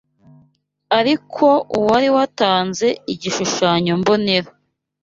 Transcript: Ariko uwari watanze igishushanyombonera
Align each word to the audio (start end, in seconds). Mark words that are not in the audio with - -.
Ariko 0.99 1.47
uwari 1.77 2.07
watanze 2.15 2.87
igishushanyombonera 3.13 4.49